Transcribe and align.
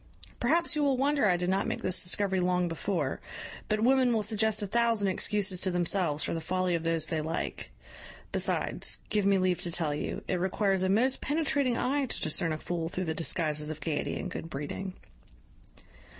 Perhaps 0.39 0.75
you 0.75 0.81
will 0.83 0.97
wonder 0.97 1.27
I 1.27 1.37
did 1.37 1.51
not 1.51 1.67
make 1.67 1.83
this 1.83 2.01
discovery 2.01 2.39
long 2.39 2.67
before; 2.67 3.21
but 3.69 3.81
women 3.83 4.13
will 4.13 4.23
suggest 4.23 4.63
a 4.63 4.65
thousand 4.65 5.09
excuses 5.09 5.61
to 5.61 5.69
themselves 5.69 6.23
for 6.23 6.33
the 6.33 6.41
folly 6.41 6.73
of 6.73 6.83
those 6.83 7.05
they 7.05 7.21
like: 7.21 7.69
besides, 8.31 8.97
give 9.09 9.27
me 9.27 9.37
leave 9.37 9.61
to 9.61 9.69
tell 9.71 9.93
you, 9.93 10.23
it 10.27 10.39
requires 10.39 10.81
a 10.81 10.89
most 10.89 11.21
penetrating 11.21 11.77
eye 11.77 12.07
to 12.07 12.19
discern 12.19 12.51
a 12.51 12.57
fool 12.57 12.89
through 12.89 13.05
the 13.05 13.13
disguises 13.13 13.69
of 13.69 13.79
gaiety 13.79 14.17
and 14.19 14.31
good 14.31 14.49
breeding. 14.49 14.95